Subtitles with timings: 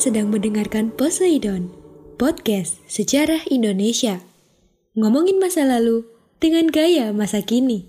[0.00, 1.68] Sedang mendengarkan Poseidon,
[2.16, 4.24] podcast sejarah Indonesia.
[4.96, 6.08] Ngomongin masa lalu
[6.40, 7.84] dengan gaya masa kini.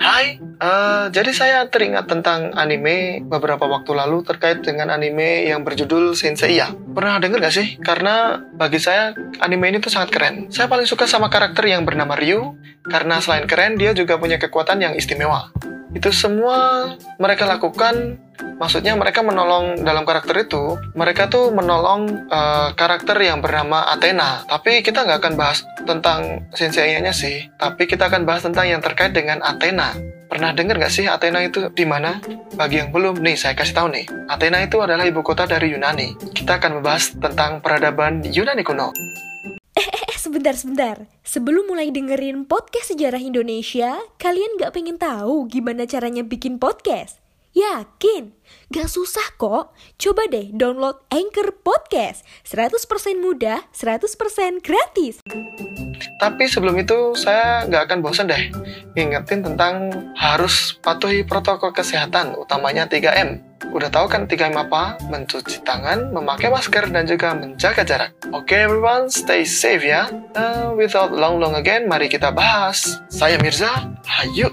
[0.00, 6.16] Hai, eh, jadi saya teringat tentang anime beberapa waktu lalu terkait dengan anime yang berjudul
[6.16, 6.72] Senseiya.
[6.72, 7.76] Pernah denger gak sih?
[7.76, 9.12] Karena bagi saya
[9.44, 10.48] anime ini tuh sangat keren.
[10.48, 12.56] Saya paling suka sama karakter yang bernama Ryu,
[12.88, 15.52] karena selain keren dia juga punya kekuatan yang istimewa.
[15.92, 18.16] Itu semua mereka lakukan
[18.62, 24.46] maksudnya mereka menolong dalam karakter itu mereka tuh menolong uh, karakter yang bernama Athena.
[24.46, 27.50] Tapi kita nggak akan bahas tentang sensei-nya sih.
[27.58, 29.98] Tapi kita akan bahas tentang yang terkait dengan Athena.
[30.30, 32.22] Pernah dengar nggak sih Athena itu di mana?
[32.54, 34.06] Bagi yang belum nih saya kasih tahu nih.
[34.30, 36.14] Athena itu adalah ibu kota dari Yunani.
[36.30, 38.94] Kita akan membahas tentang peradaban Yunani kuno.
[39.74, 40.96] Eh, eh, sebentar, sebentar.
[41.26, 47.22] Sebelum mulai dengerin podcast sejarah Indonesia, kalian gak pengen tahu gimana caranya bikin podcast?
[47.52, 48.32] Yakin?
[48.72, 49.76] Gak susah kok.
[50.00, 52.24] Coba deh download Anchor Podcast.
[52.48, 55.20] 100% mudah, 100% gratis.
[56.16, 58.48] Tapi sebelum itu saya nggak akan bosan deh
[58.96, 63.52] ngingetin tentang harus patuhi protokol kesehatan, utamanya 3M.
[63.70, 64.96] Udah tahu kan 3M apa?
[65.12, 68.10] Mencuci tangan, memakai masker, dan juga menjaga jarak.
[68.32, 70.08] Oke okay, everyone, stay safe ya.
[70.32, 73.00] Uh, without long long again, mari kita bahas.
[73.12, 74.50] Saya Mirza, hayu.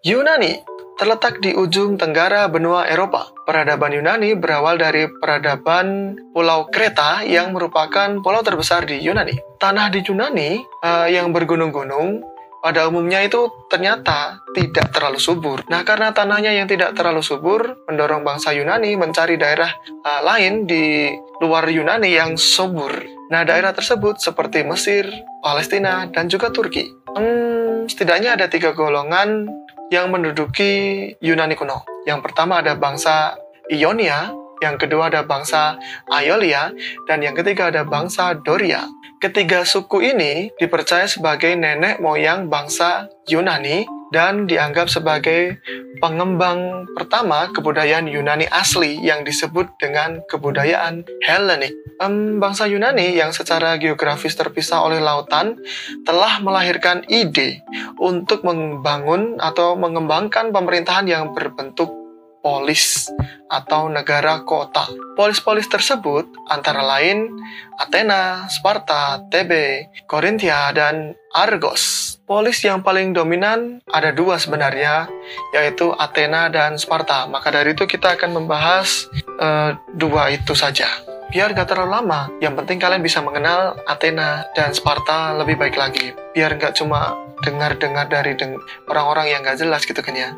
[0.00, 0.56] Yunani
[1.00, 3.32] terletak di ujung tenggara benua Eropa.
[3.48, 9.32] Peradaban Yunani berawal dari peradaban Pulau Kreta yang merupakan pulau terbesar di Yunani.
[9.56, 12.20] Tanah di Yunani uh, yang bergunung-gunung
[12.60, 15.64] pada umumnya itu ternyata tidak terlalu subur.
[15.72, 19.72] Nah, karena tanahnya yang tidak terlalu subur, mendorong bangsa Yunani mencari daerah
[20.04, 21.08] uh, lain di
[21.40, 22.92] luar Yunani yang subur.
[23.32, 25.08] Nah, daerah tersebut seperti Mesir,
[25.40, 26.84] Palestina, dan juga Turki.
[27.16, 29.48] Hmm, setidaknya ada tiga golongan
[29.90, 31.82] yang menduduki Yunani kuno.
[32.06, 33.36] Yang pertama ada bangsa
[33.68, 34.30] Ionia,
[34.62, 35.76] yang kedua ada bangsa
[36.08, 36.70] Aeolia,
[37.08, 38.86] dan yang ketiga ada bangsa Doria.
[39.20, 45.58] Ketiga suku ini dipercaya sebagai nenek moyang bangsa Yunani dan dianggap sebagai
[46.02, 51.74] pengembang pertama kebudayaan Yunani asli yang disebut dengan kebudayaan Hellenic.
[52.00, 55.60] Um, bangsa Yunani yang secara geografis terpisah oleh lautan
[56.02, 57.62] telah melahirkan ide
[58.00, 62.00] untuk membangun atau mengembangkan pemerintahan yang berbentuk
[62.40, 63.12] polis
[63.52, 64.88] atau negara kota.
[65.14, 67.28] Polis-polis tersebut antara lain
[67.76, 72.09] Athena, Sparta, Tebe, Korintia, dan Argos.
[72.30, 75.10] Polis yang paling dominan ada dua sebenarnya,
[75.50, 77.26] yaitu Athena dan Sparta.
[77.26, 79.10] Maka dari itu kita akan membahas
[79.42, 80.86] uh, dua itu saja.
[81.34, 86.14] Biar gak terlalu lama, yang penting kalian bisa mengenal Athena dan Sparta lebih baik lagi.
[86.30, 88.38] Biar gak cuma dengar-dengar dari
[88.86, 90.30] orang-orang yang gak jelas gitu kan ya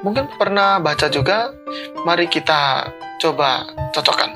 [0.00, 1.52] mungkin pernah baca juga,
[2.04, 2.88] mari kita
[3.20, 4.32] coba cocokkan.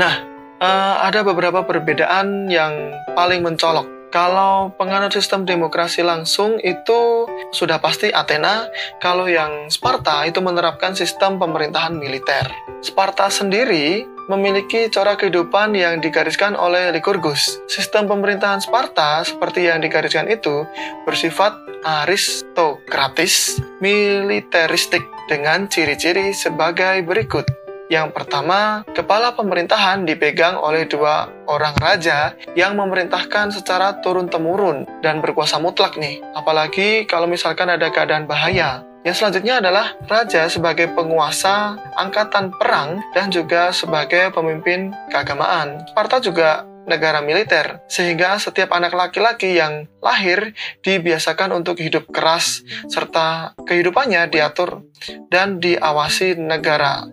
[0.00, 0.14] Nah,
[0.60, 3.99] uh, ada beberapa perbedaan yang paling mencolok.
[4.10, 8.66] Kalau penganut sistem demokrasi langsung itu sudah pasti Athena,
[8.98, 12.42] kalau yang Sparta itu menerapkan sistem pemerintahan militer.
[12.82, 17.62] Sparta sendiri memiliki corak kehidupan yang digariskan oleh Lycurgus.
[17.70, 20.66] Sistem pemerintahan Sparta seperti yang digariskan itu
[21.06, 21.54] bersifat
[21.86, 27.59] aristokratis, militeristik dengan ciri-ciri sebagai berikut.
[27.90, 35.58] Yang pertama, kepala pemerintahan dipegang oleh dua orang raja yang memerintahkan secara turun-temurun dan berkuasa
[35.58, 36.22] mutlak nih.
[36.38, 38.86] Apalagi kalau misalkan ada keadaan bahaya.
[39.02, 45.82] Yang selanjutnya adalah raja sebagai penguasa angkatan perang dan juga sebagai pemimpin keagamaan.
[45.90, 53.58] Sparta juga negara militer, sehingga setiap anak laki-laki yang lahir dibiasakan untuk hidup keras, serta
[53.64, 54.84] kehidupannya diatur
[55.28, 57.08] dan diawasi negara.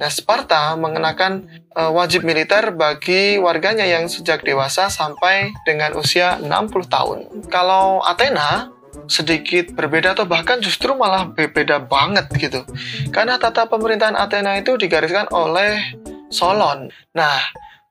[0.00, 1.44] Nah, Sparta mengenakan
[1.76, 6.48] uh, wajib militer bagi warganya yang sejak dewasa sampai dengan usia 60
[6.88, 7.18] tahun.
[7.52, 8.72] Kalau Athena
[9.08, 12.64] sedikit berbeda atau bahkan justru malah berbeda banget gitu.
[13.12, 15.96] Karena tata pemerintahan Athena itu digariskan oleh
[16.32, 16.88] Solon.
[17.12, 17.40] Nah,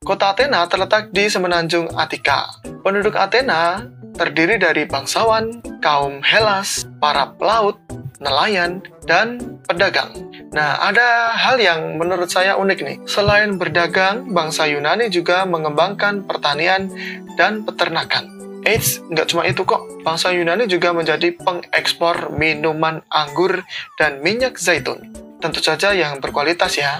[0.01, 2.49] kota Athena terletak di semenanjung Attika.
[2.81, 3.85] Penduduk Athena
[4.17, 7.77] terdiri dari bangsawan, kaum Hellas, para pelaut,
[8.17, 9.39] nelayan, dan
[9.69, 10.09] pedagang.
[10.51, 12.97] Nah, ada hal yang menurut saya unik nih.
[13.07, 16.91] Selain berdagang, bangsa Yunani juga mengembangkan pertanian
[17.37, 18.27] dan peternakan.
[18.65, 19.85] Eits, nggak cuma itu kok.
[20.03, 23.63] Bangsa Yunani juga menjadi pengekspor minuman anggur
[23.95, 25.13] dan minyak zaitun.
[25.39, 26.99] Tentu saja yang berkualitas ya.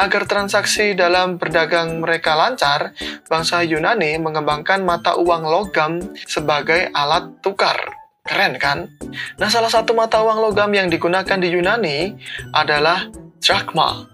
[0.00, 2.96] Agar transaksi dalam berdagang mereka lancar,
[3.28, 7.76] bangsa Yunani mengembangkan mata uang logam sebagai alat tukar.
[8.24, 8.88] Keren kan?
[9.36, 12.16] Nah, salah satu mata uang logam yang digunakan di Yunani
[12.56, 13.12] adalah
[13.44, 14.08] drachma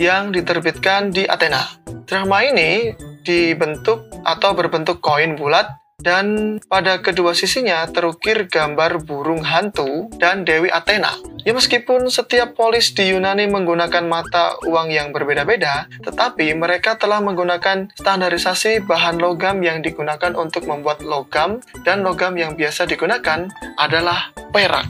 [0.00, 1.84] yang diterbitkan di Athena.
[2.08, 5.68] Drachma ini dibentuk atau berbentuk koin bulat
[6.06, 11.16] dan pada kedua sisinya terukir gambar burung hantu dan Dewi Athena.
[11.42, 17.90] Ya meskipun setiap polis di Yunani menggunakan mata uang yang berbeda-beda, tetapi mereka telah menggunakan
[17.98, 24.86] standarisasi bahan logam yang digunakan untuk membuat logam dan logam yang biasa digunakan adalah perak.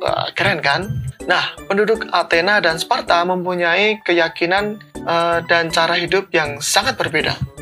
[0.00, 0.88] Wah, keren kan?
[1.24, 4.76] Nah, penduduk Athena dan Sparta mempunyai keyakinan
[5.08, 7.53] uh, dan cara hidup yang sangat berbeda.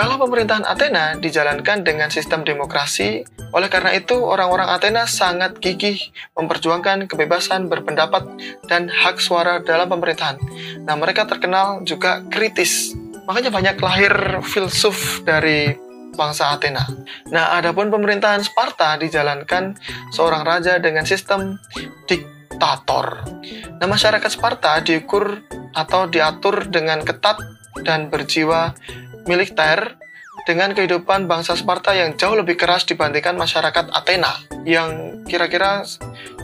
[0.00, 3.20] Kalau pemerintahan Athena dijalankan dengan sistem demokrasi,
[3.52, 6.00] oleh karena itu orang-orang Athena sangat gigih
[6.40, 8.24] memperjuangkan kebebasan berpendapat
[8.64, 10.40] dan hak suara dalam pemerintahan.
[10.88, 12.96] Nah, mereka terkenal juga kritis.
[13.28, 15.76] Makanya banyak lahir filsuf dari
[16.16, 16.88] bangsa Athena.
[17.28, 19.76] Nah, adapun pemerintahan Sparta dijalankan
[20.16, 21.60] seorang raja dengan sistem
[22.08, 23.20] diktator.
[23.76, 25.44] Nah, masyarakat Sparta diukur
[25.76, 27.36] atau diatur dengan ketat
[27.84, 28.74] dan berjiwa
[29.28, 29.96] militer
[30.48, 35.84] dengan kehidupan bangsa Sparta yang jauh lebih keras dibandingkan masyarakat Athena yang kira-kira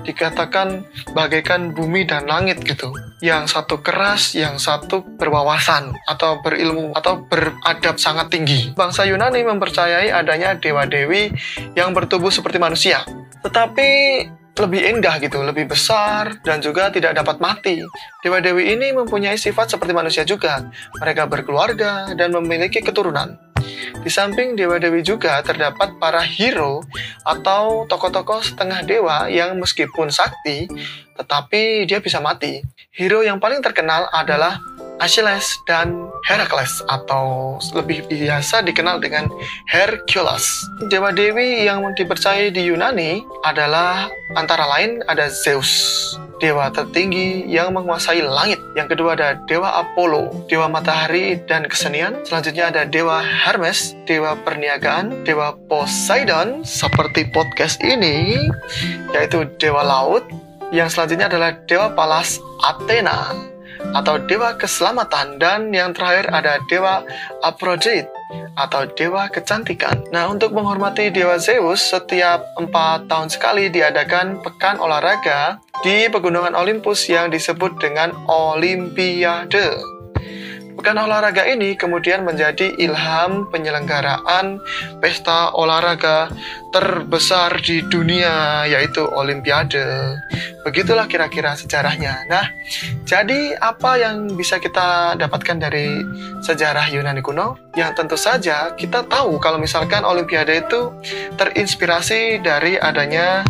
[0.06, 2.94] dikatakan bagaikan bumi dan langit gitu.
[3.25, 8.76] Yang satu keras, yang satu berwawasan atau berilmu atau beradab sangat tinggi.
[8.76, 11.32] Bangsa Yunani mempercayai adanya dewa-dewi
[11.75, 13.02] yang bertubuh seperti manusia.
[13.43, 13.88] Tetapi
[14.56, 17.85] lebih indah gitu, lebih besar, dan juga tidak dapat mati.
[18.25, 20.73] Dewa-dewi ini mempunyai sifat seperti manusia juga.
[20.97, 23.37] Mereka berkeluarga dan memiliki keturunan.
[24.00, 26.81] Di samping dewa-dewi juga terdapat para hero
[27.26, 30.70] atau tokoh-tokoh setengah dewa yang meskipun sakti,
[31.19, 32.62] tetapi dia bisa mati.
[32.97, 34.56] Hero yang paling terkenal adalah
[34.96, 39.28] Achilles dan Heracles atau lebih biasa dikenal dengan
[39.69, 40.44] Hercules.
[40.88, 45.70] Dewa dewi yang dipercaya di Yunani adalah antara lain ada Zeus,
[46.40, 48.60] dewa tertinggi yang menguasai langit.
[48.72, 52.25] Yang kedua ada dewa Apollo, dewa matahari dan kesenian.
[52.25, 58.49] Selanjutnya ada dewa Hermes, dewa perniagaan, dewa Poseidon seperti podcast ini,
[59.12, 60.25] yaitu dewa laut.
[60.75, 63.54] Yang selanjutnya adalah dewa palas Athena
[63.94, 67.02] atau dewa keselamatan dan yang terakhir ada dewa
[67.44, 68.08] Aphrodite
[68.56, 70.02] atau dewa kecantikan.
[70.11, 77.06] Nah, untuk menghormati dewa Zeus, setiap empat tahun sekali diadakan pekan olahraga di pegunungan Olympus
[77.06, 79.95] yang disebut dengan Olimpiade.
[80.87, 84.62] Pekan olahraga ini kemudian menjadi ilham penyelenggaraan
[85.02, 86.31] pesta olahraga
[86.71, 89.83] terbesar di dunia yaitu Olimpiade.
[90.62, 92.31] Begitulah kira-kira sejarahnya.
[92.31, 92.47] Nah,
[93.02, 96.07] jadi apa yang bisa kita dapatkan dari
[96.47, 97.59] sejarah Yunani kuno?
[97.75, 100.95] Yang tentu saja kita tahu kalau misalkan Olimpiade itu
[101.35, 103.43] terinspirasi dari adanya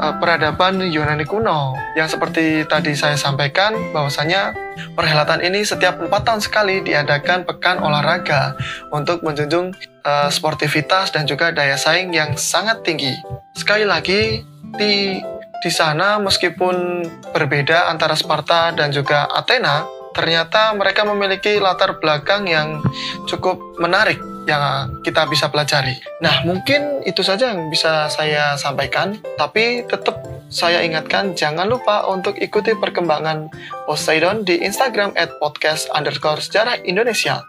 [0.00, 4.56] uh, peradaban Yunani kuno yang seperti tadi saya sampaikan bahwasanya
[4.96, 8.56] perhelatan ini setiap empat tahun sekali diadakan pekan olahraga
[8.88, 9.76] untuk menjunjung
[10.08, 13.12] uh, sportivitas dan juga daya saing yang sangat tinggi.
[13.52, 14.40] Sekali lagi
[14.80, 15.20] di
[15.60, 17.04] di sana meskipun
[17.36, 19.84] berbeda antara Sparta dan juga Athena,
[20.16, 22.80] ternyata mereka memiliki latar belakang yang
[23.28, 25.96] cukup menarik yang kita bisa pelajari.
[26.24, 30.20] Nah, mungkin itu saja yang bisa saya sampaikan, tapi tetap
[30.50, 33.52] saya ingatkan jangan lupa untuk ikuti perkembangan
[33.86, 37.44] Poseidon di Instagram at podcast underscore sejarah Indonesia.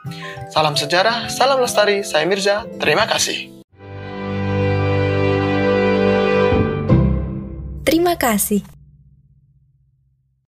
[0.53, 3.61] Salam sejarah, salam lestari, saya Mirza, terima kasih.
[7.81, 8.80] Terima kasih.